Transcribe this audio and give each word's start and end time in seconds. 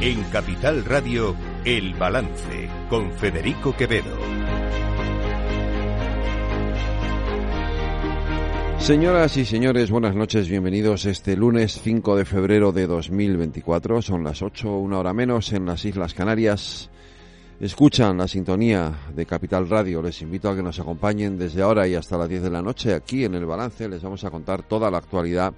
En 0.00 0.22
Capital 0.24 0.84
Radio, 0.84 1.34
El 1.64 1.94
Balance, 1.94 2.68
con 2.90 3.10
Federico 3.12 3.74
Quevedo. 3.74 4.14
Señoras 8.78 9.38
y 9.38 9.46
señores, 9.46 9.90
buenas 9.90 10.14
noches, 10.14 10.50
bienvenidos 10.50 11.06
este 11.06 11.34
lunes 11.34 11.80
5 11.82 12.14
de 12.14 12.26
febrero 12.26 12.72
de 12.72 12.86
2024. 12.86 14.02
Son 14.02 14.22
las 14.22 14.42
8, 14.42 14.70
una 14.76 14.98
hora 14.98 15.14
menos 15.14 15.52
en 15.54 15.64
las 15.64 15.82
Islas 15.86 16.12
Canarias. 16.12 16.90
Escuchan 17.58 18.18
la 18.18 18.28
sintonía 18.28 18.92
de 19.14 19.24
Capital 19.24 19.66
Radio. 19.66 20.02
Les 20.02 20.20
invito 20.20 20.50
a 20.50 20.54
que 20.54 20.62
nos 20.62 20.78
acompañen 20.78 21.38
desde 21.38 21.62
ahora 21.62 21.88
y 21.88 21.94
hasta 21.94 22.18
las 22.18 22.28
10 22.28 22.42
de 22.42 22.50
la 22.50 22.60
noche 22.60 22.92
aquí 22.92 23.24
en 23.24 23.34
el 23.34 23.46
balance. 23.46 23.88
Les 23.88 24.02
vamos 24.02 24.22
a 24.24 24.30
contar 24.30 24.62
toda 24.62 24.90
la 24.90 24.98
actualidad 24.98 25.54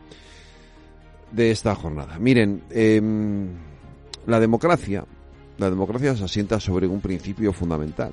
de 1.32 1.50
esta 1.50 1.74
jornada. 1.74 2.18
Miren, 2.20 2.62
em, 2.70 3.48
la 4.28 4.38
democracia, 4.38 5.06
la 5.56 5.70
democracia 5.70 6.14
se 6.14 6.24
asienta 6.24 6.60
sobre 6.60 6.86
un 6.86 7.00
principio 7.00 7.50
fundamental, 7.50 8.12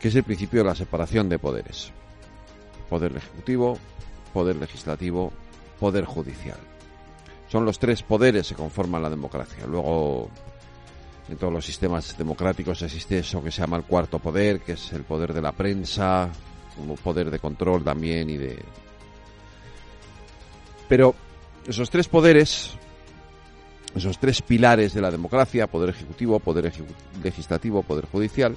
que 0.00 0.08
es 0.08 0.14
el 0.14 0.24
principio 0.24 0.60
de 0.60 0.70
la 0.70 0.74
separación 0.74 1.28
de 1.28 1.38
poderes. 1.38 1.92
Poder 2.88 3.14
ejecutivo, 3.14 3.78
poder 4.32 4.56
legislativo, 4.56 5.30
poder 5.78 6.06
judicial. 6.06 6.56
Son 7.48 7.66
los 7.66 7.78
tres 7.78 8.02
poderes 8.02 8.48
que 8.48 8.54
conforman 8.54 9.02
la 9.02 9.10
democracia. 9.10 9.66
Luego, 9.66 10.30
en 11.28 11.36
todos 11.36 11.52
los 11.52 11.66
sistemas 11.66 12.16
democráticos 12.16 12.80
existe 12.80 13.18
eso 13.18 13.44
que 13.44 13.52
se 13.52 13.60
llama 13.60 13.76
el 13.76 13.84
cuarto 13.84 14.18
poder, 14.20 14.60
que 14.60 14.72
es 14.72 14.92
el 14.94 15.04
poder 15.04 15.34
de 15.34 15.42
la 15.42 15.52
prensa, 15.52 16.30
como 16.74 16.94
poder 16.94 17.30
de 17.30 17.38
control 17.38 17.84
también 17.84 18.30
y 18.30 18.38
de... 18.38 18.58
Pero 20.88 21.14
esos 21.66 21.90
tres 21.90 22.08
poderes, 22.08 22.78
esos 23.96 24.18
tres 24.18 24.42
pilares 24.42 24.92
de 24.92 25.00
la 25.00 25.10
democracia, 25.10 25.66
poder 25.66 25.90
ejecutivo, 25.90 26.38
poder 26.38 26.70
legislativo, 27.22 27.82
poder 27.82 28.06
judicial, 28.06 28.54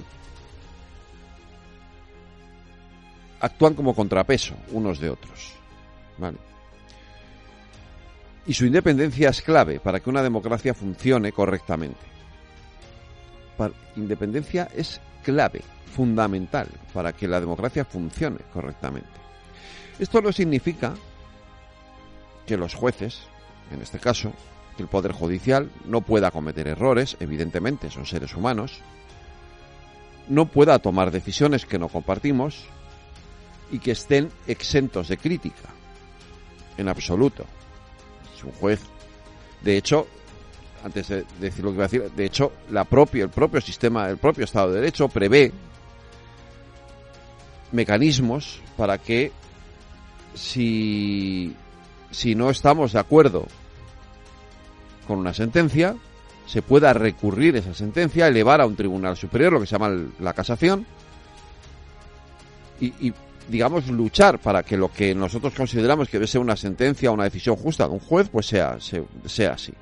actúan 3.40 3.74
como 3.74 3.94
contrapeso 3.94 4.54
unos 4.72 5.00
de 5.00 5.08
otros. 5.08 5.54
Y 8.46 8.52
su 8.52 8.66
independencia 8.66 9.30
es 9.30 9.40
clave 9.40 9.80
para 9.80 10.00
que 10.00 10.10
una 10.10 10.22
democracia 10.22 10.74
funcione 10.74 11.32
correctamente. 11.32 12.00
independencia 13.96 14.68
es 14.74 15.00
clave, 15.22 15.62
fundamental, 15.94 16.68
para 16.92 17.12
que 17.12 17.26
la 17.26 17.40
democracia 17.40 17.86
funcione 17.86 18.40
correctamente. 18.52 19.08
Esto 19.98 20.20
no 20.20 20.32
significa 20.32 20.94
que 22.46 22.56
los 22.56 22.74
jueces, 22.74 23.22
en 23.70 23.80
este 23.80 23.98
caso, 23.98 24.32
el 24.80 24.88
Poder 24.88 25.12
Judicial 25.12 25.70
no 25.84 26.00
pueda 26.00 26.30
cometer 26.30 26.66
errores, 26.68 27.16
evidentemente 27.20 27.90
son 27.90 28.06
seres 28.06 28.34
humanos, 28.34 28.80
no 30.28 30.46
pueda 30.46 30.78
tomar 30.78 31.10
decisiones 31.10 31.66
que 31.66 31.78
no 31.78 31.88
compartimos 31.88 32.64
y 33.70 33.78
que 33.78 33.92
estén 33.92 34.30
exentos 34.46 35.08
de 35.08 35.18
crítica, 35.18 35.68
en 36.76 36.88
absoluto. 36.88 37.44
Es 38.36 38.44
un 38.44 38.52
juez. 38.52 38.80
De 39.62 39.76
hecho, 39.76 40.06
antes 40.84 41.08
de 41.08 41.24
decir 41.40 41.64
lo 41.64 41.70
que 41.70 41.76
iba 41.76 41.84
a 41.84 41.88
decir, 41.88 42.10
de 42.10 42.24
hecho, 42.24 42.52
la 42.70 42.84
propia, 42.84 43.24
el 43.24 43.30
propio 43.30 43.60
sistema, 43.60 44.08
el 44.08 44.18
propio 44.18 44.44
Estado 44.44 44.72
de 44.72 44.80
Derecho 44.80 45.08
prevé 45.08 45.52
mecanismos 47.72 48.60
para 48.76 48.98
que 48.98 49.32
si 50.34 51.54
si 52.10 52.34
no 52.34 52.50
estamos 52.50 52.92
de 52.92 52.98
acuerdo 52.98 53.46
con 55.10 55.18
una 55.18 55.34
sentencia, 55.34 55.96
se 56.46 56.62
pueda 56.62 56.92
recurrir 56.92 57.56
esa 57.56 57.74
sentencia, 57.74 58.28
elevar 58.28 58.60
a 58.60 58.66
un 58.66 58.76
tribunal 58.76 59.16
superior, 59.16 59.52
lo 59.52 59.60
que 59.60 59.66
se 59.66 59.72
llama 59.72 59.90
la 60.20 60.32
casación, 60.34 60.86
y, 62.80 63.12
digamos, 63.48 63.88
luchar 63.88 64.38
para 64.38 64.62
que 64.62 64.76
lo 64.76 64.90
que 64.92 65.12
nosotros 65.12 65.52
consideramos 65.52 66.08
que 66.08 66.18
debe 66.18 66.28
ser 66.28 66.40
una 66.40 66.56
sentencia 66.56 67.10
una 67.10 67.24
decisión 67.24 67.56
justa 67.56 67.88
de 67.88 67.94
un 67.94 67.98
juez, 67.98 68.28
pues 68.28 68.46
sea, 68.46 68.78
sea 69.26 69.52
así. 69.52 69.74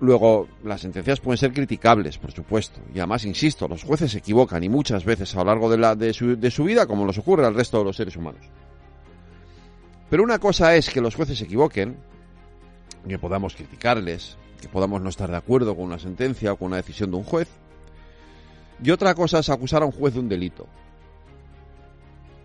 Luego, 0.00 0.48
las 0.64 0.80
sentencias 0.80 1.20
pueden 1.20 1.38
ser 1.38 1.52
criticables, 1.52 2.18
por 2.18 2.32
supuesto. 2.32 2.80
Y 2.92 2.98
además, 2.98 3.24
insisto, 3.24 3.68
los 3.68 3.84
jueces 3.84 4.10
se 4.10 4.18
equivocan 4.18 4.64
y 4.64 4.68
muchas 4.68 5.04
veces 5.04 5.32
a 5.36 5.38
lo 5.38 5.44
largo 5.44 5.70
de, 5.70 5.78
la, 5.78 5.94
de 5.94 6.12
su 6.12 6.64
vida, 6.64 6.86
como 6.86 7.06
nos 7.06 7.18
ocurre 7.18 7.46
al 7.46 7.54
resto 7.54 7.78
de 7.78 7.84
los 7.84 7.96
seres 7.96 8.16
humanos. 8.16 8.44
Pero 10.10 10.24
una 10.24 10.40
cosa 10.40 10.74
es 10.74 10.90
que 10.90 11.00
los 11.00 11.14
jueces 11.14 11.38
se 11.38 11.44
equivoquen, 11.44 11.96
que 13.06 13.18
podamos 13.18 13.54
criticarles, 13.54 14.36
que 14.60 14.68
podamos 14.68 15.00
no 15.00 15.08
estar 15.08 15.30
de 15.30 15.36
acuerdo 15.36 15.74
con 15.74 15.84
una 15.84 15.98
sentencia 15.98 16.52
o 16.52 16.56
con 16.56 16.68
una 16.68 16.76
decisión 16.76 17.10
de 17.10 17.16
un 17.16 17.24
juez. 17.24 17.48
Y 18.82 18.90
otra 18.90 19.14
cosa 19.14 19.38
es 19.38 19.48
acusar 19.48 19.82
a 19.82 19.86
un 19.86 19.92
juez 19.92 20.14
de 20.14 20.20
un 20.20 20.28
delito. 20.28 20.66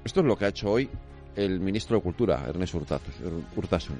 Esto 0.03 0.21
es 0.21 0.25
lo 0.25 0.37
que 0.37 0.45
ha 0.45 0.49
hecho 0.49 0.71
hoy 0.71 0.89
el 1.35 1.59
ministro 1.59 1.97
de 1.97 2.03
Cultura, 2.03 2.43
Ernest 2.47 2.73
Urtasun 2.73 3.99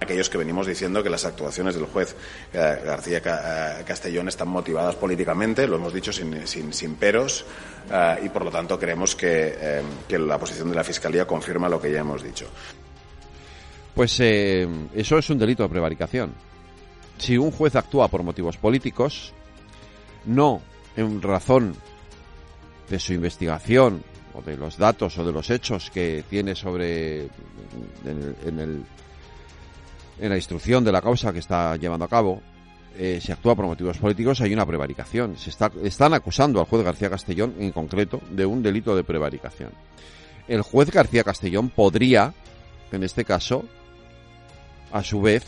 aquellos 0.00 0.30
que 0.30 0.38
venimos 0.38 0.66
diciendo 0.66 1.02
que 1.02 1.10
las 1.10 1.24
actuaciones 1.26 1.74
del 1.74 1.84
juez 1.84 2.16
eh, 2.52 2.82
García 2.84 3.18
eh, 3.18 3.84
Castellón 3.84 4.28
están 4.28 4.48
motivadas 4.48 4.96
políticamente, 4.96 5.68
lo 5.68 5.76
hemos 5.76 5.92
dicho 5.92 6.12
sin, 6.12 6.46
sin, 6.46 6.94
peros, 6.96 7.44
eh, 7.92 8.16
y 8.24 8.28
por 8.30 8.44
lo 8.44 8.50
tanto 8.50 8.78
creemos 8.78 9.14
que, 9.14 9.82
la 10.08 10.38
posición 10.38 10.70
de 10.70 10.74
la 10.74 10.84
Fiscalía 10.84 11.26
confirma 11.26 11.68
lo 11.68 11.80
que 11.80 11.92
ya 11.92 12.00
hemos 12.00 12.22
dicho. 12.22 12.46
Pues 14.00 14.18
eso 14.18 15.18
es 15.18 15.28
un 15.28 15.36
delito 15.36 15.62
de 15.62 15.68
prevaricación. 15.68 16.32
Si 17.18 17.36
un 17.36 17.50
juez 17.50 17.76
actúa 17.76 18.08
por 18.08 18.22
motivos 18.22 18.56
políticos, 18.56 19.34
no 20.24 20.62
en 20.96 21.20
razón 21.20 21.76
de 22.88 22.98
su 22.98 23.12
investigación 23.12 24.02
o 24.32 24.40
de 24.40 24.56
los 24.56 24.78
datos 24.78 25.18
o 25.18 25.24
de 25.26 25.32
los 25.32 25.50
hechos 25.50 25.90
que 25.90 26.24
tiene 26.30 26.54
sobre 26.54 27.24
en 28.06 28.58
el 28.58 28.84
en 30.18 30.30
la 30.30 30.36
instrucción 30.36 30.82
de 30.82 30.92
la 30.92 31.02
causa 31.02 31.30
que 31.30 31.40
está 31.40 31.76
llevando 31.76 32.06
a 32.06 32.08
cabo, 32.08 32.40
eh, 32.96 33.20
se 33.22 33.34
actúa 33.34 33.54
por 33.54 33.66
motivos 33.66 33.98
políticos, 33.98 34.40
hay 34.40 34.54
una 34.54 34.64
prevaricación. 34.64 35.36
Se 35.36 35.50
está, 35.50 35.70
están 35.84 36.14
acusando 36.14 36.58
al 36.58 36.64
juez 36.64 36.82
García 36.82 37.10
Castellón, 37.10 37.56
en 37.58 37.70
concreto, 37.70 38.22
de 38.30 38.46
un 38.46 38.62
delito 38.62 38.96
de 38.96 39.04
prevaricación. 39.04 39.72
El 40.48 40.62
juez 40.62 40.90
García 40.90 41.22
Castellón 41.22 41.68
podría, 41.68 42.32
en 42.92 43.04
este 43.04 43.26
caso, 43.26 43.66
a 44.92 45.02
su 45.02 45.20
vez, 45.20 45.44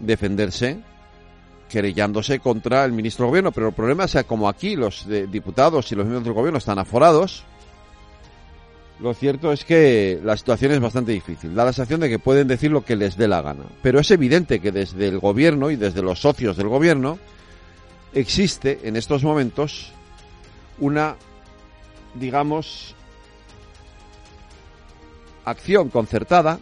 defenderse 0.00 0.78
querellándose 1.68 2.40
contra 2.40 2.84
el 2.84 2.92
ministro 2.92 3.24
del 3.24 3.30
gobierno, 3.30 3.52
pero 3.52 3.68
el 3.68 3.74
problema 3.74 4.04
es 4.04 4.12
que 4.12 4.24
como 4.24 4.48
aquí 4.48 4.74
los 4.74 5.06
diputados 5.30 5.92
y 5.92 5.94
los 5.94 6.06
miembros 6.06 6.24
del 6.24 6.32
gobierno 6.32 6.58
están 6.58 6.78
aforados, 6.78 7.44
lo 9.00 9.14
cierto 9.14 9.52
es 9.52 9.64
que 9.64 10.18
la 10.24 10.36
situación 10.36 10.72
es 10.72 10.80
bastante 10.80 11.12
difícil. 11.12 11.54
Da 11.54 11.64
la 11.64 11.72
sensación 11.72 12.00
de 12.00 12.08
que 12.08 12.18
pueden 12.18 12.48
decir 12.48 12.70
lo 12.70 12.84
que 12.84 12.96
les 12.96 13.16
dé 13.16 13.28
la 13.28 13.42
gana. 13.42 13.64
Pero 13.82 14.00
es 14.00 14.10
evidente 14.10 14.60
que 14.60 14.72
desde 14.72 15.06
el 15.06 15.20
gobierno 15.20 15.70
y 15.70 15.76
desde 15.76 16.02
los 16.02 16.20
socios 16.20 16.56
del 16.56 16.68
gobierno 16.68 17.18
existe 18.12 18.80
en 18.82 18.96
estos 18.96 19.22
momentos 19.22 19.92
una, 20.80 21.16
digamos, 22.14 22.96
acción 25.44 25.90
concertada 25.90 26.58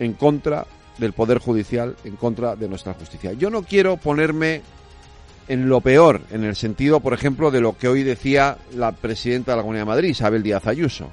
en 0.00 0.14
contra 0.14 0.66
del 0.98 1.12
Poder 1.12 1.38
Judicial, 1.38 1.96
en 2.04 2.16
contra 2.16 2.56
de 2.56 2.68
nuestra 2.68 2.94
justicia. 2.94 3.32
Yo 3.32 3.50
no 3.50 3.62
quiero 3.62 3.96
ponerme 3.96 4.62
en 5.48 5.68
lo 5.68 5.80
peor, 5.80 6.20
en 6.30 6.44
el 6.44 6.56
sentido, 6.56 7.00
por 7.00 7.14
ejemplo, 7.14 7.50
de 7.50 7.60
lo 7.60 7.76
que 7.76 7.88
hoy 7.88 8.02
decía 8.02 8.58
la 8.74 8.92
presidenta 8.92 9.52
de 9.52 9.56
la 9.56 9.62
Comunidad 9.62 9.82
de 9.82 9.90
Madrid, 9.90 10.08
Isabel 10.10 10.42
Díaz 10.42 10.66
Ayuso 10.66 11.08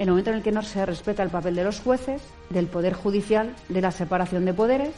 en 0.00 0.04
el 0.04 0.12
momento 0.12 0.30
en 0.30 0.36
el 0.36 0.42
que 0.42 0.50
no 0.50 0.62
se 0.62 0.86
respeta 0.86 1.22
el 1.22 1.28
papel 1.28 1.54
de 1.54 1.62
los 1.62 1.78
jueces, 1.80 2.22
del 2.48 2.68
Poder 2.68 2.94
Judicial, 2.94 3.54
de 3.68 3.82
la 3.82 3.90
separación 3.90 4.46
de 4.46 4.54
poderes, 4.54 4.94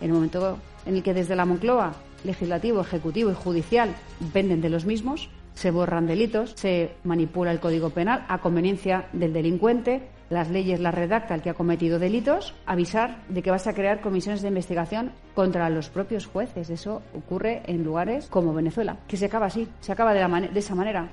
en 0.00 0.10
el 0.10 0.12
momento 0.12 0.58
en 0.86 0.94
el 0.94 1.02
que 1.02 1.12
desde 1.12 1.34
la 1.34 1.44
Moncloa, 1.44 1.94
legislativo, 2.22 2.80
ejecutivo 2.80 3.32
y 3.32 3.34
judicial 3.34 3.96
venden 4.32 4.60
de 4.60 4.68
los 4.68 4.84
mismos, 4.84 5.28
se 5.54 5.72
borran 5.72 6.06
delitos, 6.06 6.52
se 6.54 6.92
manipula 7.02 7.50
el 7.50 7.58
Código 7.58 7.90
Penal 7.90 8.24
a 8.28 8.38
conveniencia 8.38 9.08
del 9.12 9.32
delincuente, 9.32 10.08
las 10.30 10.50
leyes 10.50 10.80
las 10.80 10.94
redacta 10.94 11.34
el 11.34 11.42
que 11.42 11.50
ha 11.50 11.54
cometido 11.54 11.98
delitos, 11.98 12.54
avisar 12.66 13.24
de 13.28 13.42
que 13.42 13.50
vas 13.50 13.66
a 13.66 13.74
crear 13.74 14.00
comisiones 14.00 14.42
de 14.42 14.48
investigación 14.48 15.12
contra 15.34 15.68
los 15.70 15.88
propios 15.88 16.26
jueces. 16.26 16.70
Eso 16.70 17.02
ocurre 17.14 17.62
en 17.66 17.84
lugares 17.84 18.26
como 18.28 18.54
Venezuela, 18.54 18.98
que 19.06 19.16
se 19.16 19.26
acaba 19.26 19.46
así, 19.46 19.68
se 19.80 19.92
acaba 19.92 20.14
de, 20.14 20.58
esa 20.58 20.74
manera. 20.74 21.10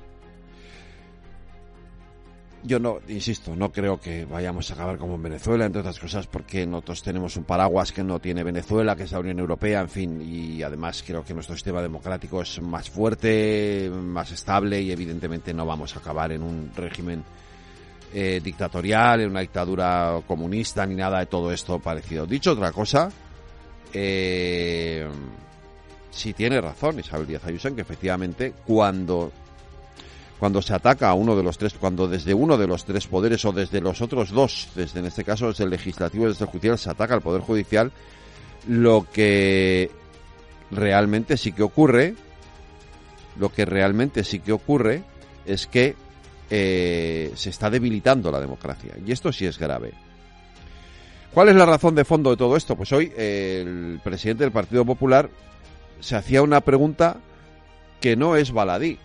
Yo 2.64 2.78
no, 2.78 3.00
insisto, 3.08 3.56
no 3.56 3.72
creo 3.72 3.98
que 3.98 4.24
vayamos 4.24 4.70
a 4.70 4.74
acabar 4.74 4.96
como 4.96 5.16
en 5.16 5.22
Venezuela, 5.24 5.66
entre 5.66 5.80
otras 5.80 5.98
cosas, 5.98 6.28
porque 6.28 6.64
nosotros 6.64 7.02
tenemos 7.02 7.36
un 7.36 7.42
paraguas 7.42 7.90
que 7.90 8.04
no 8.04 8.20
tiene 8.20 8.44
Venezuela, 8.44 8.94
que 8.94 9.02
es 9.02 9.10
la 9.10 9.18
Unión 9.18 9.40
Europea, 9.40 9.80
en 9.80 9.88
fin, 9.88 10.22
y 10.22 10.62
además 10.62 11.02
creo 11.04 11.24
que 11.24 11.34
nuestro 11.34 11.56
sistema 11.56 11.82
democrático 11.82 12.40
es 12.40 12.62
más 12.62 12.88
fuerte, 12.88 13.90
más 13.92 14.30
estable 14.30 14.80
y 14.80 14.92
evidentemente 14.92 15.52
no 15.52 15.66
vamos 15.66 15.96
a 15.96 15.98
acabar 15.98 16.30
en 16.30 16.44
un 16.44 16.70
régimen 16.76 17.24
eh, 18.12 18.40
dictatorial, 18.42 19.22
en 19.22 19.30
una 19.30 19.40
dictadura 19.40 20.20
comunista, 20.26 20.84
ni 20.86 20.94
nada 20.94 21.20
de 21.20 21.26
todo 21.26 21.52
esto 21.52 21.78
parecido. 21.78 22.26
Dicho 22.26 22.52
otra 22.52 22.72
cosa, 22.72 23.10
eh, 23.92 25.08
si 26.10 26.32
tiene 26.34 26.60
razón 26.60 26.98
Isabel 26.98 27.26
Díaz 27.26 27.44
Ayuso 27.44 27.68
en 27.68 27.76
que 27.76 27.82
efectivamente 27.82 28.52
cuando 28.66 29.32
cuando 30.38 30.60
se 30.60 30.74
ataca 30.74 31.08
a 31.08 31.14
uno 31.14 31.36
de 31.36 31.44
los 31.44 31.56
tres, 31.56 31.72
cuando 31.74 32.08
desde 32.08 32.34
uno 32.34 32.58
de 32.58 32.66
los 32.66 32.84
tres 32.84 33.06
poderes 33.06 33.44
o 33.44 33.52
desde 33.52 33.80
los 33.80 34.02
otros 34.02 34.30
dos, 34.30 34.70
desde 34.74 34.98
en 34.98 35.06
este 35.06 35.22
caso 35.22 35.46
desde 35.46 35.62
el 35.62 35.70
legislativo 35.70 36.24
y 36.24 36.30
desde 36.30 36.44
el 36.44 36.50
judicial, 36.50 36.78
se 36.78 36.90
ataca 36.90 37.14
al 37.14 37.22
poder 37.22 37.42
judicial, 37.42 37.92
lo 38.66 39.06
que 39.12 39.92
realmente 40.72 41.36
sí 41.36 41.52
que 41.52 41.62
ocurre, 41.62 42.16
lo 43.38 43.50
que 43.50 43.64
realmente 43.64 44.24
sí 44.24 44.40
que 44.40 44.50
ocurre 44.50 45.04
es 45.46 45.68
que 45.68 45.94
eh, 46.54 47.32
se 47.34 47.48
está 47.48 47.70
debilitando 47.70 48.30
la 48.30 48.38
democracia 48.38 48.92
y 49.02 49.10
esto 49.10 49.32
sí 49.32 49.46
es 49.46 49.58
grave. 49.58 49.94
¿Cuál 51.32 51.48
es 51.48 51.54
la 51.54 51.64
razón 51.64 51.94
de 51.94 52.04
fondo 52.04 52.28
de 52.28 52.36
todo 52.36 52.58
esto? 52.58 52.76
Pues 52.76 52.92
hoy 52.92 53.10
el 53.16 54.02
presidente 54.04 54.44
del 54.44 54.52
Partido 54.52 54.84
Popular 54.84 55.30
se 56.00 56.14
hacía 56.14 56.42
una 56.42 56.60
pregunta 56.60 57.16
que 58.02 58.16
no 58.16 58.36
es 58.36 58.52
baladí. 58.52 58.98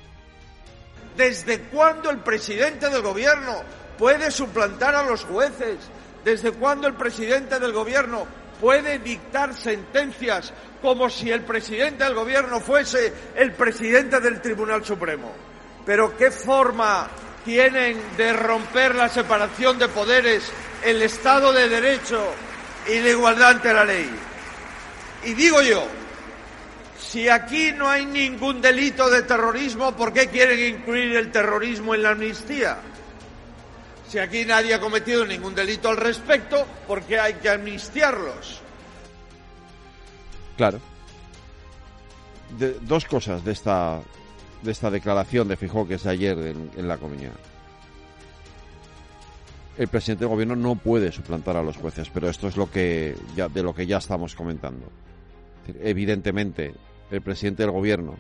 ¿Desde 1.16 1.62
cuándo 1.62 2.10
el 2.10 2.18
presidente 2.18 2.90
del 2.90 3.02
gobierno 3.02 3.62
puede 3.98 4.30
suplantar 4.30 4.94
a 4.96 5.04
los 5.04 5.24
jueces? 5.24 5.78
¿Desde 6.26 6.52
cuándo 6.52 6.90
el 6.90 6.96
presidente 6.96 7.62
del 7.62 7.72
gobierno 7.72 8.28
puede 8.60 9.00
dictar 9.00 9.54
sentencias 9.54 10.52
como 10.82 11.10
si 11.10 11.32
el 11.32 11.44
presidente 11.44 12.04
del 12.04 12.14
gobierno 12.14 12.60
fuese 12.60 13.14
el 13.38 13.54
presidente 13.54 14.20
del 14.20 14.42
Tribunal 14.42 14.84
Supremo? 14.84 15.32
Pero 15.86 16.18
¿qué 16.18 16.30
forma 16.30 17.10
tienen 17.48 17.98
de 18.18 18.34
romper 18.34 18.94
la 18.94 19.08
separación 19.08 19.80
de 19.80 19.88
poderes, 19.88 20.52
el 20.84 21.02
Estado 21.02 21.54
de 21.54 21.70
Derecho 21.70 22.22
y 22.90 23.00
la 23.00 23.10
igualdad 23.10 23.52
ante 23.52 23.74
la 23.74 23.86
ley? 23.86 24.10
Y 25.24 25.34
digo 25.34 25.62
yo, 25.62 25.88
si 27.00 27.30
aquí 27.30 27.72
no 27.72 27.88
hay 27.88 28.06
ningún 28.06 28.62
delito 28.62 29.10
de 29.10 29.22
terrorismo, 29.22 29.94
¿por 29.94 30.12
qué 30.12 30.28
quieren 30.28 30.76
incluir 30.76 31.16
el 31.16 31.32
terrorismo 31.32 31.96
en 31.96 32.04
la 32.04 32.10
amnistía? 32.10 32.80
Si 34.10 34.20
aquí 34.20 34.44
nadie 34.44 34.74
ha 34.74 34.82
cometido 34.82 35.26
ningún 35.26 35.56
delito 35.56 35.88
al 35.88 35.96
respecto, 35.96 36.68
¿por 36.86 37.04
qué 37.04 37.18
hay 37.18 37.36
que 37.36 37.50
amnistiarlos? 37.50 38.60
Claro. 40.58 40.82
dos 42.82 43.06
cosas 43.06 43.42
de 43.46 43.54
esta, 43.54 44.02
de 44.62 44.72
esta 44.72 44.92
declaración 44.92 45.48
de 45.48 45.58
Fijó 45.58 45.88
que 45.88 45.96
es 45.96 46.06
ayer 46.06 46.38
en, 46.38 46.72
en 46.76 46.88
la 46.88 46.98
comunidad. 46.98 47.34
El 49.78 49.88
presidente 49.88 50.24
del 50.24 50.30
gobierno 50.30 50.56
no 50.56 50.76
puede 50.76 51.12
suplantar 51.12 51.56
a 51.56 51.62
los 51.62 51.78
jueces, 51.78 52.10
pero 52.10 52.30
esto 52.30 52.48
es 52.48 52.58
lo 52.58 52.72
que 52.72 53.16
ya, 53.36 53.48
de 53.48 53.62
lo 53.62 53.76
que 53.76 53.86
ya 53.86 53.98
estamos 53.98 54.34
comentando. 54.34 54.88
Evidentemente, 55.82 56.74
el 57.12 57.22
presidente 57.22 57.64
del 57.64 57.72
gobierno 57.72 58.16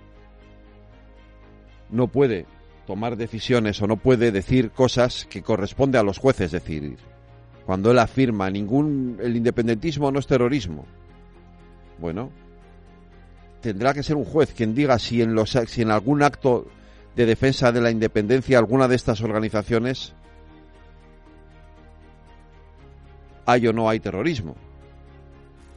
no 1.90 2.08
puede 2.08 2.46
tomar 2.86 3.18
decisiones 3.18 3.82
o 3.82 3.88
no 3.88 3.98
puede 3.98 4.32
decir 4.32 4.72
cosas 4.72 5.26
que 5.26 5.42
corresponde 5.42 5.98
a 5.98 6.04
los 6.04 6.20
jueces 6.20 6.52
decir. 6.52 6.98
Cuando 7.66 7.92
él 7.92 8.00
afirma 8.00 8.50
ningún 8.50 9.18
el 9.22 9.36
independentismo 9.36 10.12
no 10.12 10.20
es 10.20 10.28
terrorismo. 10.28 10.86
Bueno, 12.00 12.32
tendrá 13.68 13.94
que 13.94 14.04
ser 14.04 14.16
un 14.16 14.24
juez 14.24 14.54
quien 14.56 14.74
diga 14.74 14.98
si 14.98 15.22
en 15.22 15.34
los 15.34 15.52
si 15.68 15.82
en 15.82 15.92
algún 15.92 16.24
acto 16.24 16.68
de 17.18 17.26
defensa 17.26 17.72
de 17.72 17.82
la 17.82 17.92
independencia 17.92 18.58
alguna 18.58 18.88
de 18.88 18.96
estas 18.96 19.22
organizaciones 19.22 20.14
hay 23.46 23.68
o 23.68 23.74
no 23.74 23.90
hay 23.90 24.00
terrorismo. 24.00 24.56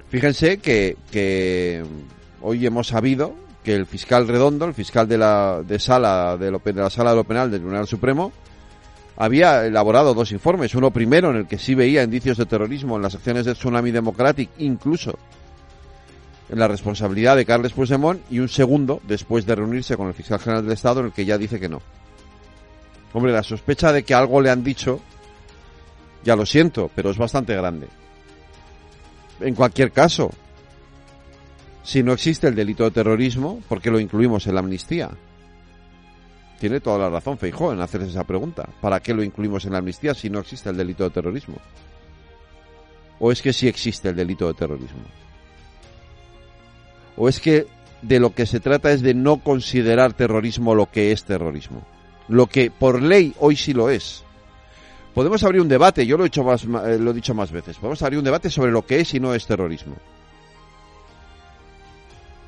Fíjense 0.08 0.58
que, 0.58 1.84
hoy 2.42 2.66
hemos 2.66 2.88
sabido 2.88 3.34
que 3.64 3.74
el 3.74 3.86
fiscal 3.86 4.26
Redondo, 4.26 4.66
el 4.66 4.74
fiscal 4.74 5.08
de 5.08 5.18
la 5.18 5.62
de 5.66 5.78
sala 5.78 6.36
de, 6.36 6.50
de 6.50 6.72
la 6.80 6.90
sala 6.90 7.10
de 7.10 7.16
lo 7.16 7.24
penal 7.24 7.50
del 7.50 7.60
Tribunal 7.60 7.86
Supremo, 7.86 8.32
había 9.16 9.66
elaborado 9.66 10.14
dos 10.14 10.30
informes, 10.32 10.74
uno 10.74 10.90
primero 10.92 11.30
en 11.30 11.36
el 11.36 11.46
que 11.46 11.58
sí 11.58 11.74
veía 11.74 12.02
indicios 12.02 12.38
de 12.38 12.46
terrorismo 12.46 12.96
en 12.96 13.02
las 13.02 13.14
acciones 13.14 13.44
del 13.44 13.54
Tsunami 13.54 13.90
Democratic, 13.90 14.50
incluso 14.58 15.18
en 16.50 16.58
la 16.58 16.68
responsabilidad 16.68 17.36
de 17.36 17.46
Carles 17.46 17.72
Puigdemont, 17.72 18.20
y 18.30 18.40
un 18.40 18.48
segundo 18.48 19.00
después 19.06 19.46
de 19.46 19.54
reunirse 19.54 19.96
con 19.96 20.08
el 20.08 20.14
fiscal 20.14 20.40
general 20.40 20.64
del 20.64 20.72
Estado 20.72 21.00
en 21.00 21.06
el 21.06 21.12
que 21.12 21.24
ya 21.24 21.38
dice 21.38 21.60
que 21.60 21.68
no. 21.68 21.80
Hombre, 23.12 23.32
la 23.32 23.42
sospecha 23.42 23.92
de 23.92 24.02
que 24.02 24.14
algo 24.14 24.40
le 24.40 24.50
han 24.50 24.64
dicho, 24.64 25.00
ya 26.24 26.34
lo 26.34 26.44
siento, 26.44 26.90
pero 26.94 27.10
es 27.10 27.18
bastante 27.18 27.54
grande. 27.54 27.88
En 29.40 29.54
cualquier 29.54 29.92
caso, 29.92 30.30
si 31.82 32.02
no 32.02 32.12
existe 32.12 32.48
el 32.48 32.54
delito 32.54 32.84
de 32.84 32.90
terrorismo, 32.90 33.60
¿por 33.68 33.80
qué 33.80 33.90
lo 33.90 34.00
incluimos 34.00 34.46
en 34.46 34.54
la 34.54 34.60
amnistía? 34.60 35.10
Tiene 36.58 36.80
toda 36.80 36.98
la 36.98 37.10
razón 37.10 37.38
Feijó 37.38 37.72
en 37.72 37.80
hacerse 37.80 38.08
esa 38.08 38.24
pregunta. 38.24 38.68
¿Para 38.80 39.00
qué 39.00 39.14
lo 39.14 39.22
incluimos 39.22 39.64
en 39.64 39.72
la 39.72 39.78
amnistía 39.78 40.14
si 40.14 40.28
no 40.28 40.40
existe 40.40 40.68
el 40.68 40.76
delito 40.76 41.04
de 41.04 41.10
terrorismo? 41.10 41.56
¿O 43.18 43.32
es 43.32 43.40
que 43.40 43.52
sí 43.52 43.66
existe 43.66 44.10
el 44.10 44.16
delito 44.16 44.46
de 44.46 44.54
terrorismo? 44.54 45.00
¿O 47.22 47.28
es 47.28 47.38
que 47.38 47.66
de 48.00 48.18
lo 48.18 48.34
que 48.34 48.46
se 48.46 48.60
trata 48.60 48.90
es 48.92 49.02
de 49.02 49.12
no 49.12 49.36
considerar 49.36 50.14
terrorismo 50.14 50.74
lo 50.74 50.90
que 50.90 51.12
es 51.12 51.24
terrorismo? 51.24 51.82
Lo 52.28 52.46
que 52.46 52.70
por 52.70 53.02
ley 53.02 53.34
hoy 53.40 53.56
sí 53.56 53.74
lo 53.74 53.90
es. 53.90 54.24
Podemos 55.12 55.44
abrir 55.44 55.60
un 55.60 55.68
debate, 55.68 56.06
yo 56.06 56.16
lo 56.16 56.24
he, 56.24 56.28
hecho 56.28 56.44
más, 56.44 56.64
eh, 56.64 56.96
lo 56.98 57.10
he 57.10 57.14
dicho 57.14 57.34
más 57.34 57.52
veces, 57.52 57.76
podemos 57.76 58.00
abrir 58.00 58.20
un 58.20 58.24
debate 58.24 58.48
sobre 58.48 58.72
lo 58.72 58.86
que 58.86 59.00
es 59.00 59.12
y 59.12 59.20
no 59.20 59.34
es 59.34 59.46
terrorismo. 59.46 59.96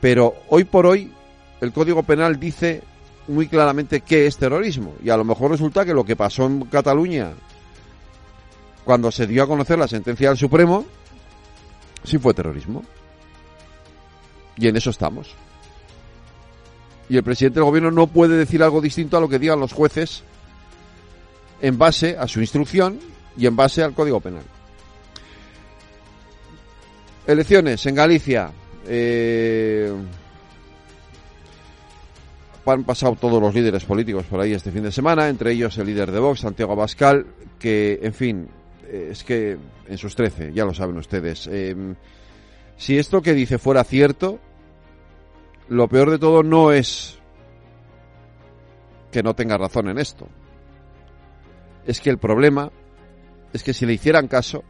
Pero 0.00 0.36
hoy 0.48 0.64
por 0.64 0.86
hoy 0.86 1.12
el 1.60 1.70
Código 1.70 2.02
Penal 2.02 2.40
dice 2.40 2.82
muy 3.28 3.48
claramente 3.48 4.00
qué 4.00 4.26
es 4.26 4.38
terrorismo. 4.38 4.94
Y 5.04 5.10
a 5.10 5.18
lo 5.18 5.24
mejor 5.24 5.50
resulta 5.50 5.84
que 5.84 5.92
lo 5.92 6.04
que 6.04 6.16
pasó 6.16 6.46
en 6.46 6.62
Cataluña 6.62 7.32
cuando 8.84 9.12
se 9.12 9.26
dio 9.26 9.42
a 9.42 9.46
conocer 9.46 9.78
la 9.78 9.86
sentencia 9.86 10.30
del 10.30 10.38
Supremo 10.38 10.86
sí 12.04 12.16
fue 12.16 12.32
terrorismo. 12.32 12.82
Y 14.56 14.68
en 14.68 14.76
eso 14.76 14.90
estamos. 14.90 15.34
Y 17.08 17.16
el 17.16 17.22
presidente 17.22 17.60
del 17.60 17.64
gobierno 17.64 17.90
no 17.90 18.06
puede 18.06 18.36
decir 18.36 18.62
algo 18.62 18.80
distinto 18.80 19.16
a 19.16 19.20
lo 19.20 19.28
que 19.28 19.38
digan 19.38 19.60
los 19.60 19.72
jueces 19.72 20.22
en 21.60 21.78
base 21.78 22.16
a 22.18 22.26
su 22.26 22.40
instrucción 22.40 22.98
y 23.36 23.46
en 23.46 23.56
base 23.56 23.82
al 23.82 23.94
Código 23.94 24.20
Penal. 24.20 24.44
Elecciones 27.26 27.84
en 27.86 27.94
Galicia. 27.94 28.50
Eh, 28.86 29.92
han 32.66 32.84
pasado 32.84 33.16
todos 33.16 33.40
los 33.40 33.54
líderes 33.54 33.84
políticos 33.84 34.24
por 34.26 34.40
ahí 34.40 34.52
este 34.52 34.70
fin 34.70 34.82
de 34.82 34.92
semana, 34.92 35.28
entre 35.28 35.52
ellos 35.52 35.76
el 35.78 35.86
líder 35.86 36.10
de 36.10 36.20
Vox, 36.20 36.40
Santiago 36.40 36.72
Abascal, 36.72 37.26
que, 37.58 38.00
en 38.02 38.14
fin, 38.14 38.48
eh, 38.86 39.08
es 39.12 39.24
que 39.24 39.56
en 39.88 39.98
sus 39.98 40.14
trece, 40.14 40.52
ya 40.52 40.64
lo 40.64 40.74
saben 40.74 40.96
ustedes. 40.96 41.48
Eh, 41.50 41.74
si 42.76 42.98
esto 42.98 43.22
que 43.22 43.34
dice 43.34 43.58
fuera 43.58 43.84
cierto, 43.84 44.40
lo 45.68 45.88
peor 45.88 46.10
de 46.10 46.18
todo 46.18 46.42
no 46.42 46.72
es 46.72 47.18
que 49.10 49.22
no 49.22 49.34
tenga 49.34 49.58
razón 49.58 49.88
en 49.88 49.98
esto. 49.98 50.26
Es 51.86 52.00
que 52.00 52.10
el 52.10 52.18
problema 52.18 52.70
es 53.52 53.62
que 53.62 53.74
si 53.74 53.86
le 53.86 53.92
hicieran 53.92 54.28
caso, 54.28 54.64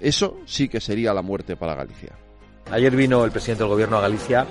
eso 0.00 0.38
sí 0.46 0.68
que 0.68 0.80
sería 0.80 1.12
la 1.12 1.22
muerte 1.22 1.56
para 1.56 1.74
Galicia. 1.74 2.16
Ayer 2.70 2.94
vino 2.94 3.24
el 3.24 3.30
presidente 3.30 3.64
del 3.64 3.72
Gobierno 3.72 3.98
a 3.98 4.02
Galicia 4.02 4.46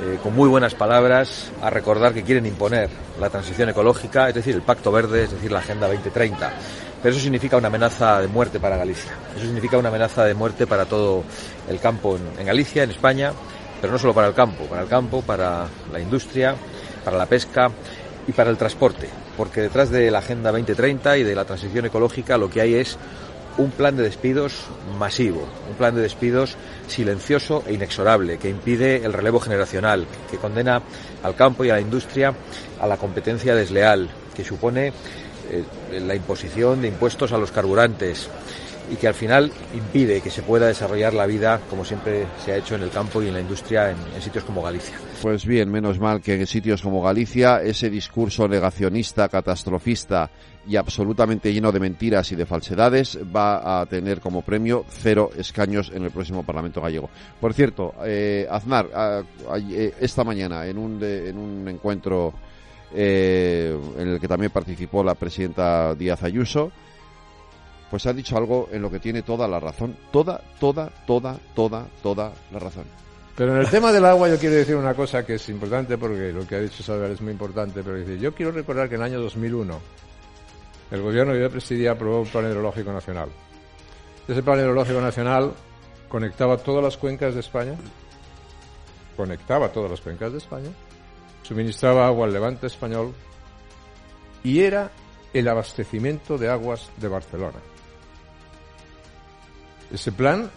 eh, 0.00 0.18
con 0.22 0.34
muy 0.34 0.48
buenas 0.48 0.74
palabras 0.74 1.50
a 1.60 1.68
recordar 1.68 2.14
que 2.14 2.22
quieren 2.22 2.46
imponer 2.46 2.88
la 3.20 3.28
transición 3.28 3.68
ecológica, 3.68 4.28
es 4.28 4.34
decir, 4.34 4.54
el 4.54 4.62
Pacto 4.62 4.90
Verde, 4.90 5.24
es 5.24 5.32
decir, 5.32 5.52
la 5.52 5.58
Agenda 5.58 5.86
2030. 5.86 6.52
Pero 7.02 7.14
eso 7.14 7.22
significa 7.22 7.56
una 7.56 7.68
amenaza 7.68 8.20
de 8.20 8.28
muerte 8.28 8.58
para 8.58 8.76
Galicia. 8.76 9.12
Eso 9.36 9.44
significa 9.44 9.76
una 9.76 9.90
amenaza 9.90 10.24
de 10.24 10.34
muerte 10.34 10.66
para 10.66 10.86
todo 10.86 11.24
el 11.68 11.78
campo 11.78 12.16
en, 12.16 12.40
en 12.40 12.46
Galicia, 12.46 12.84
en 12.84 12.90
España, 12.90 13.32
pero 13.80 13.92
no 13.92 13.98
solo 13.98 14.14
para 14.14 14.28
el 14.28 14.34
campo, 14.34 14.64
para 14.64 14.82
el 14.82 14.88
campo, 14.88 15.20
para 15.22 15.66
la 15.92 16.00
industria, 16.00 16.54
para 17.04 17.18
la 17.18 17.26
pesca 17.26 17.70
y 18.26 18.32
para 18.32 18.50
el 18.50 18.56
transporte. 18.56 19.08
Porque 19.36 19.60
detrás 19.60 19.90
de 19.90 20.10
la 20.10 20.18
Agenda 20.18 20.52
2030 20.52 21.18
y 21.18 21.22
de 21.22 21.34
la 21.34 21.44
transición 21.44 21.86
ecológica 21.86 22.38
lo 22.38 22.48
que 22.48 22.60
hay 22.60 22.74
es 22.74 22.96
un 23.58 23.70
plan 23.70 23.96
de 23.96 24.02
despidos 24.02 24.64
masivo, 24.98 25.48
un 25.68 25.76
plan 25.76 25.94
de 25.94 26.02
despidos 26.02 26.56
silencioso 26.86 27.62
e 27.66 27.74
inexorable 27.74 28.38
que 28.38 28.48
impide 28.48 29.04
el 29.04 29.12
relevo 29.12 29.40
generacional, 29.40 30.06
que 30.30 30.38
condena 30.38 30.82
al 31.22 31.34
campo 31.34 31.64
y 31.64 31.70
a 31.70 31.74
la 31.74 31.80
industria 31.80 32.34
a 32.80 32.86
la 32.86 32.96
competencia 32.96 33.54
desleal, 33.54 34.10
que 34.34 34.44
supone 34.44 34.92
eh, 35.50 35.64
la 36.00 36.14
imposición 36.14 36.82
de 36.82 36.88
impuestos 36.88 37.32
a 37.32 37.38
los 37.38 37.52
carburantes 37.52 38.28
y 38.92 38.96
que 38.96 39.08
al 39.08 39.14
final 39.14 39.50
impide 39.74 40.20
que 40.20 40.30
se 40.30 40.42
pueda 40.42 40.66
desarrollar 40.66 41.14
la 41.14 41.24
vida 41.24 41.60
como 41.70 41.82
siempre 41.82 42.26
se 42.44 42.52
ha 42.52 42.56
hecho 42.58 42.74
en 42.74 42.82
el 42.82 42.90
campo 42.90 43.22
y 43.22 43.28
en 43.28 43.34
la 43.34 43.40
industria 43.40 43.90
en, 43.90 43.96
sitios 44.20 44.44
como 44.44 44.62
Galicia. 44.62 44.94
Pues 45.22 45.46
bien, 45.46 45.70
menos 45.70 45.98
mal 45.98 46.20
que 46.20 46.34
en 46.34 46.46
sitios 46.46 46.82
como 46.82 47.02
Galicia 47.02 47.62
ese 47.62 47.88
discurso 47.88 48.46
negacionista, 48.46 49.28
catastrofista 49.28 50.30
y 50.68 50.76
absolutamente 50.76 51.52
lleno 51.52 51.72
de 51.72 51.80
mentiras 51.80 52.30
y 52.32 52.36
de 52.36 52.44
falsedades 52.44 53.18
va 53.34 53.80
a 53.80 53.86
tener 53.86 54.20
como 54.20 54.42
premio 54.42 54.84
cero 54.88 55.30
escaños 55.36 55.90
en 55.94 56.04
el 56.04 56.10
próximo 56.10 56.42
Parlamento 56.44 56.82
gallego. 56.82 57.08
Por 57.40 57.54
cierto, 57.54 57.94
eh, 58.04 58.46
Aznar, 58.48 58.88
eh, 59.70 59.94
esta 60.00 60.22
mañana 60.22 60.66
en 60.66 60.76
un, 60.76 61.02
en 61.02 61.38
un 61.38 61.66
encuentro 61.66 62.34
eh, 62.94 63.74
en 63.98 64.08
el 64.08 64.20
que 64.20 64.28
también 64.28 64.52
participó 64.52 65.02
la 65.02 65.14
presidenta 65.14 65.94
Díaz 65.94 66.22
Ayuso, 66.22 66.70
pues 67.92 68.06
ha 68.06 68.14
dicho 68.14 68.38
algo 68.38 68.70
en 68.72 68.80
lo 68.80 68.90
que 68.90 69.00
tiene 69.00 69.20
toda 69.20 69.46
la 69.46 69.60
razón. 69.60 69.94
Toda, 70.10 70.40
toda, 70.58 70.88
toda, 71.06 71.38
toda, 71.54 71.86
toda 72.02 72.32
la 72.50 72.58
razón. 72.58 72.84
Pero 73.36 73.54
en 73.54 73.60
el 73.60 73.68
tema 73.68 73.92
del 73.92 74.06
agua 74.06 74.30
yo 74.30 74.38
quiero 74.38 74.54
decir 74.54 74.76
una 74.76 74.94
cosa 74.94 75.26
que 75.26 75.34
es 75.34 75.46
importante 75.50 75.98
porque 75.98 76.32
lo 76.32 76.46
que 76.46 76.54
ha 76.54 76.60
dicho 76.60 76.82
Salvador 76.82 77.10
es 77.10 77.20
muy 77.20 77.32
importante, 77.32 77.82
pero 77.82 77.98
dice, 77.98 78.18
yo 78.18 78.34
quiero 78.34 78.50
recordar 78.50 78.88
que 78.88 78.94
en 78.94 79.02
el 79.02 79.08
año 79.08 79.20
2001 79.20 79.78
el 80.90 81.02
gobierno 81.02 81.34
que 81.34 81.42
yo 81.42 81.50
presidía 81.50 81.90
aprobó 81.90 82.22
un 82.22 82.28
plan 82.28 82.46
hidrológico 82.46 82.94
nacional. 82.94 83.28
Ese 84.26 84.42
plan 84.42 84.60
hidrológico 84.60 85.00
nacional 85.02 85.52
conectaba 86.08 86.56
todas 86.56 86.82
las 86.82 86.96
cuencas 86.96 87.34
de 87.34 87.40
España, 87.40 87.74
conectaba 89.18 89.68
todas 89.70 89.90
las 89.90 90.00
cuencas 90.00 90.32
de 90.32 90.38
España, 90.38 90.70
suministraba 91.42 92.06
agua 92.06 92.24
al 92.24 92.32
levante 92.32 92.68
español 92.68 93.12
y 94.42 94.60
era 94.60 94.90
el 95.34 95.46
abastecimiento 95.46 96.38
de 96.38 96.48
aguas 96.48 96.90
de 96.96 97.08
Barcelona. 97.08 97.58
Ese 99.92 100.10
plan 100.10 100.50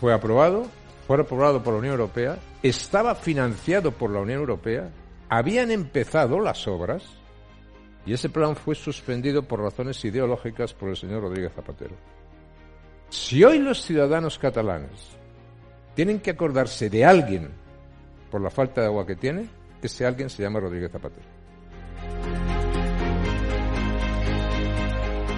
fue 0.00 0.14
aprobado, 0.14 0.66
fue 1.06 1.20
aprobado 1.20 1.62
por 1.62 1.74
la 1.74 1.80
Unión 1.80 1.92
Europea, 1.92 2.38
estaba 2.62 3.14
financiado 3.14 3.92
por 3.92 4.10
la 4.10 4.20
Unión 4.20 4.40
Europea, 4.40 4.90
habían 5.28 5.70
empezado 5.70 6.40
las 6.40 6.66
obras 6.66 7.04
y 8.06 8.14
ese 8.14 8.30
plan 8.30 8.56
fue 8.56 8.74
suspendido 8.74 9.42
por 9.42 9.60
razones 9.60 10.02
ideológicas 10.04 10.72
por 10.72 10.88
el 10.88 10.96
señor 10.96 11.22
Rodríguez 11.22 11.52
Zapatero. 11.54 11.94
Si 13.10 13.44
hoy 13.44 13.58
los 13.58 13.82
ciudadanos 13.82 14.38
catalanes 14.38 15.10
tienen 15.94 16.20
que 16.20 16.30
acordarse 16.30 16.88
de 16.88 17.04
alguien 17.04 17.50
por 18.30 18.40
la 18.40 18.50
falta 18.50 18.80
de 18.80 18.86
agua 18.86 19.06
que 19.06 19.16
tiene, 19.16 19.48
ese 19.82 20.06
alguien 20.06 20.30
se 20.30 20.42
llama 20.42 20.60
Rodríguez 20.60 20.90
Zapatero. 20.90 21.26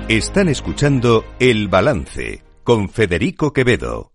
Están 0.08 0.48
escuchando 0.48 1.24
El 1.40 1.66
Balance 1.68 2.53
con 2.64 2.88
Federico 2.88 3.52
Quevedo. 3.52 4.13